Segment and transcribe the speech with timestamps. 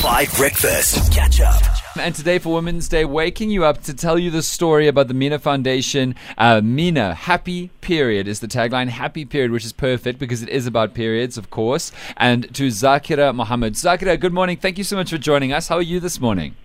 [0.00, 1.12] 5 Breakfast.
[1.12, 1.62] Catch up.
[2.00, 5.14] And today for Women's Day, waking you up to tell you the story about the
[5.14, 6.14] Mina Foundation.
[6.38, 8.88] Uh, Mina, happy period is the tagline.
[8.88, 11.92] Happy period, which is perfect because it is about periods, of course.
[12.16, 13.72] And to Zaakira Mahomed.
[13.72, 14.56] Zaakira, good morning.
[14.56, 15.68] Thank you so much for joining us.
[15.68, 16.56] How are you this morning?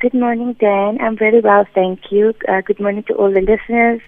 [0.00, 0.98] Good morning, Dan.
[1.00, 2.34] I'm very well, thank you.
[2.46, 4.02] Uh, good morning to all the listeners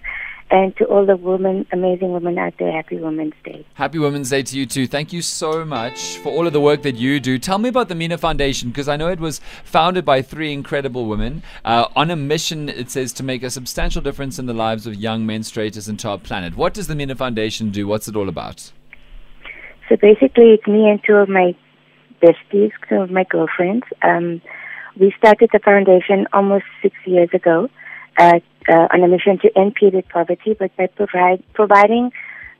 [0.49, 2.71] and to all the women, amazing women out there.
[2.71, 3.65] Happy Women's Day.
[3.73, 4.87] Happy Women's Day to you too.
[4.87, 7.37] Thank you so much for all of the work that you do.
[7.37, 11.05] Tell me about the Mina Foundation because I know it was founded by three incredible
[11.05, 12.69] women uh, on a mission.
[12.69, 16.09] It says to make a substantial difference in the lives of young menstruators and to
[16.09, 16.55] our planet.
[16.55, 17.87] What does the Mina Foundation do?
[17.87, 18.71] What's it all about?
[19.89, 21.55] So basically, it's me and two of my
[22.21, 23.85] besties, two of my girlfriends.
[24.01, 24.41] Um,
[24.99, 27.69] we started the foundation almost six years ago
[28.17, 32.11] uh, uh, on a mission to end period poverty, but by provide, providing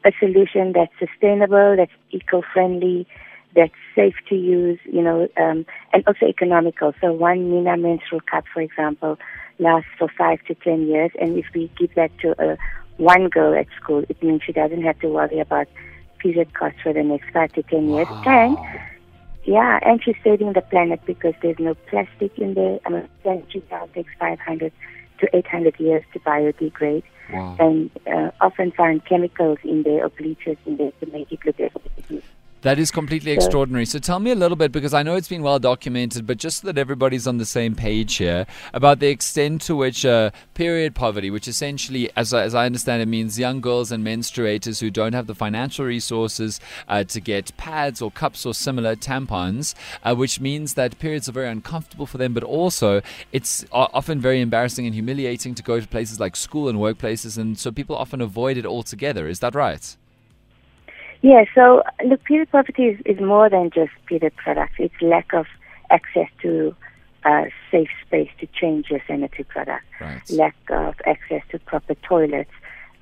[0.06, 3.08] a solution that's sustainable, that's eco-friendly,
[3.56, 6.94] that's safe to use, you know, um, and also economical.
[7.02, 9.18] So one Mina menstrual cup, for example,
[9.60, 12.58] lasts for five to ten years, and if we give that to a
[12.98, 15.68] one girl at school, it means she doesn't have to worry about
[16.20, 18.08] period costs for the next five to ten years.
[18.08, 18.24] Wow.
[18.26, 18.58] And
[19.44, 22.80] yeah, and she's saving the planet because there's no plastic in there.
[22.86, 24.74] I mean, plastic takes 500
[25.20, 27.58] to 800 years to biodegrade, Wow.
[27.60, 31.60] and uh, often find chemicals in there or bleachers in there to make it look
[31.60, 32.24] aesthetic.
[32.68, 33.86] That is completely extraordinary.
[33.86, 36.60] So tell me a little bit, because I know it's been well documented, but just
[36.60, 40.94] so that everybody's on the same page here, about the extent to which uh, period
[40.94, 44.92] poverty, which essentially, as, I- as I understand it, means young girls and menstruators who
[44.92, 49.74] don't have the financial resources uh, to get pads or cups or similar tampons,
[50.04, 53.02] uh, which means that periods are very uncomfortable for them, but also
[53.32, 57.58] it's often very embarrassing and humiliating to go to places like school and workplaces, and
[57.58, 59.26] so people often avoid it altogether.
[59.30, 59.96] Is that right?
[61.22, 64.74] Yeah, so look, period poverty is, is more than just period products.
[64.78, 65.46] It's lack of
[65.90, 66.76] access to
[67.26, 70.22] uh, safe space to change your sanitary products, Right.
[70.30, 72.52] lack of access to proper toilets,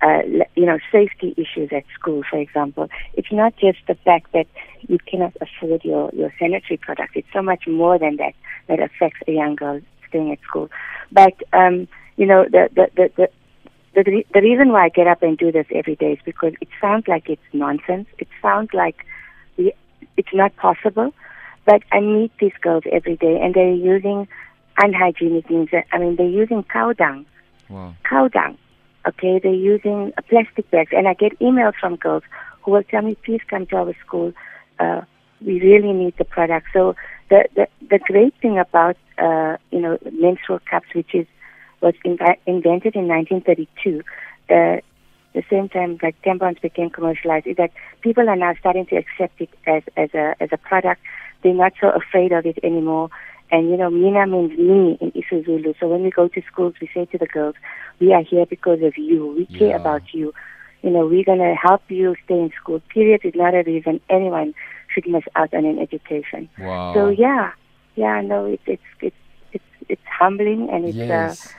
[0.02, 0.22] uh,
[0.56, 2.90] you know, safety issues at school, for example.
[3.14, 4.48] It's not just the fact that
[4.88, 7.14] you cannot afford your, your sanitary products.
[7.16, 8.34] It's so much more than that
[8.68, 10.70] that affects a young girl staying at school.
[11.12, 11.88] But, um,
[12.18, 13.30] you know, the, the, the, the
[13.96, 16.54] the, re- the reason why I get up and do this every day is because
[16.62, 18.08] it sounds like it's nonsense.
[18.18, 19.06] It sounds like
[19.58, 19.74] we,
[20.18, 21.14] it's not possible.
[21.66, 24.28] But I meet these girls every day, and they're using
[24.78, 25.70] unhygienic means.
[25.92, 27.26] I mean, they're using cow dung,
[27.70, 27.96] Wow.
[28.08, 28.58] cow dung.
[29.08, 32.24] Okay, they're using uh, plastic bags, and I get emails from girls
[32.62, 34.34] who will tell me, "Please come to our school.
[34.80, 35.02] Uh,
[35.46, 36.96] we really need the product." So
[37.30, 41.26] the the, the great thing about uh, you know menstrual cups, which is
[41.86, 44.02] was invi- invented in 1932,
[44.50, 44.82] the
[45.38, 49.40] the same time that tampons became commercialized, is that people are now starting to accept
[49.46, 51.02] it as as a as a product.
[51.42, 53.10] They're not so afraid of it anymore.
[53.52, 55.76] And you know, Mina means me in isiZulu.
[55.80, 57.56] So when we go to schools, we say to the girls,
[58.00, 59.20] "We are here because of you.
[59.38, 59.82] We care Yeah.
[59.84, 60.34] about you.
[60.84, 62.80] You know, we're gonna help you stay in school.
[62.96, 64.54] Period is not a reason anyone
[64.92, 66.42] should miss out on an education.
[66.60, 66.94] Wow.
[66.96, 67.52] So yeah,
[67.96, 69.22] yeah, no, it's it's it's
[69.52, 71.46] it's it's humbling and it's yes.
[71.46, 71.50] uh,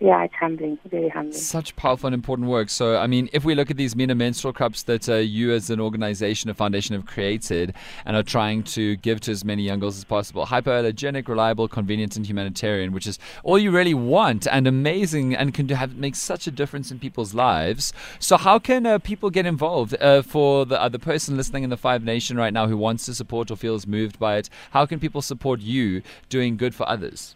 [0.00, 1.32] yeah, it's humbling, very humbling.
[1.32, 2.70] Such powerful and important work.
[2.70, 5.70] So, I mean, if we look at these Mina menstrual cups that uh, you as
[5.70, 7.74] an organization, a foundation, have created
[8.06, 12.16] and are trying to give to as many young girls as possible, hypoallergenic, reliable, convenient,
[12.16, 16.46] and humanitarian, which is all you really want and amazing and can have make such
[16.46, 17.92] a difference in people's lives.
[18.20, 19.96] So, how can uh, people get involved?
[20.00, 23.04] Uh, for the uh, the person listening in the Five Nation right now who wants
[23.06, 26.88] to support or feels moved by it, how can people support you doing good for
[26.88, 27.34] others?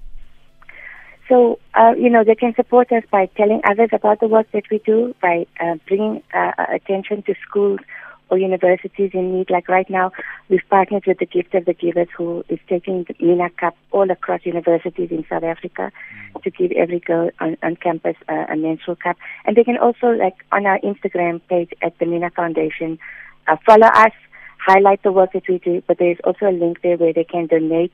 [1.28, 4.64] So, uh, you know, they can support us by telling others about the work that
[4.70, 7.80] we do, by uh, bringing uh, attention to schools
[8.28, 9.50] or universities in need.
[9.50, 10.10] Like right now,
[10.48, 14.10] we've partnered with the Gift of the Givers, who is taking the Mina Cup all
[14.10, 15.92] across universities in South Africa
[16.42, 19.16] to give every girl on, on campus uh, a menstrual cup.
[19.44, 22.98] And they can also, like, on our Instagram page at the Mina Foundation,
[23.46, 24.12] uh, follow us,
[24.58, 27.46] highlight the work that we do, but there's also a link there where they can
[27.46, 27.92] donate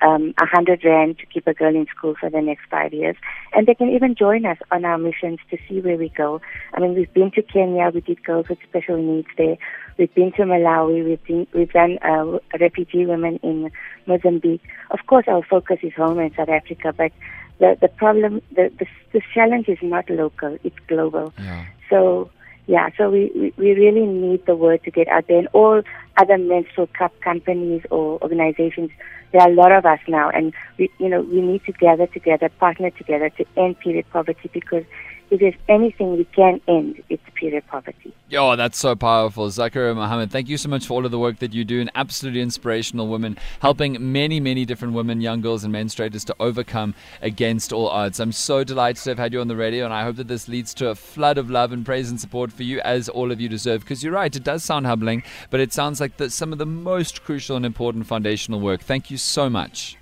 [0.00, 3.16] um, a hundred rand to keep a girl in school for the next five years,
[3.52, 6.40] and they can even join us on our missions to see where we go.
[6.74, 9.56] I mean, we've been to Kenya, we did girls with special needs there.
[9.96, 13.70] We've been to Malawi, we've been, we've done uh, refugee women in
[14.06, 14.62] Mozambique.
[14.90, 17.12] Of course, our focus is home in South Africa, but
[17.58, 21.32] the the problem, the the, the challenge is not local; it's global.
[21.38, 21.66] Yeah.
[21.88, 22.30] So
[22.66, 25.38] yeah, so we, we, we really need the word to get out there.
[25.38, 25.82] And all
[26.16, 28.90] other menstrual cup companies or organizations,
[29.32, 32.06] there are a lot of us now, and we, you know, we need to gather
[32.06, 34.84] together, partner together to end period poverty because
[35.30, 38.13] if there's anything we can end, it's period poverty.
[38.36, 39.48] Oh, that's so powerful.
[39.48, 41.80] Zakaria Mahomed, thank you so much for all of the work that you do.
[41.80, 46.94] An absolutely inspirational woman, helping many, many different women, young girls, and menstruators to overcome
[47.22, 48.20] against all odds.
[48.20, 50.48] I'm so delighted to have had you on the radio, and I hope that this
[50.48, 53.40] leads to a flood of love and praise and support for you, as all of
[53.40, 53.82] you deserve.
[53.82, 56.66] Because you're right, it does sound humbling, but it sounds like the, some of the
[56.66, 58.80] most crucial and important foundational work.
[58.80, 59.96] Thank you so much.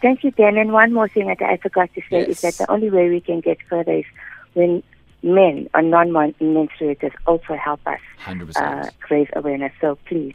[0.00, 0.56] Thank you, Dan.
[0.58, 2.28] And one more thing that I forgot to say Yes.
[2.28, 4.04] is that the only way we can get further is
[4.52, 4.82] when
[5.24, 8.56] men or non-menstruators also help us 100%.
[8.56, 9.72] uh, raise awareness.
[9.80, 10.34] So please,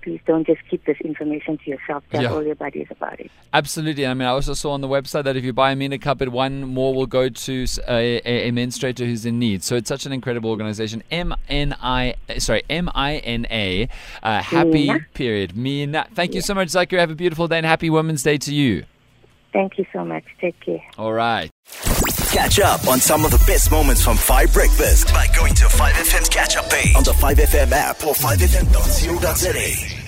[0.00, 2.02] please don't just keep this information to yourself.
[2.10, 2.32] Tell Yeah.
[2.32, 3.30] all your buddies about it.
[3.52, 4.06] Absolutely.
[4.06, 6.22] I mean, I also saw on the website that if you buy a Mina Cup,
[6.22, 9.62] it one more will go to a menstruator who's in need.
[9.62, 11.02] So it's such an incredible organization.
[11.10, 13.88] M N I, sorry, M I N A,
[14.22, 15.06] uh, happy Mina.
[15.14, 15.56] period.
[15.56, 16.06] Mina.
[16.14, 16.98] Thank you so much, Zakir.
[16.98, 18.84] Have a beautiful day and happy Women's Day to you.
[19.52, 20.24] Thank you so much.
[20.40, 20.82] Take care.
[20.98, 21.50] All right.
[22.32, 26.28] Catch up on some of the best moments from 5 Breakfast by going to 5FM's
[26.30, 30.01] catch up page on the 5FM app or 5FM.co.za.